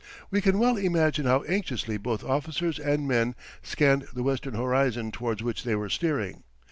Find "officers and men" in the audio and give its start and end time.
2.23-3.35